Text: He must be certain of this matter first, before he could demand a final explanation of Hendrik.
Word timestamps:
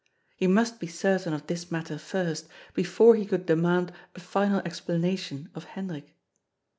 He 0.35 0.47
must 0.47 0.79
be 0.79 0.87
certain 0.87 1.31
of 1.31 1.45
this 1.45 1.69
matter 1.69 1.99
first, 1.99 2.47
before 2.73 3.13
he 3.13 3.23
could 3.23 3.45
demand 3.45 3.91
a 4.15 4.19
final 4.19 4.59
explanation 4.65 5.51
of 5.53 5.65
Hendrik. 5.65 6.15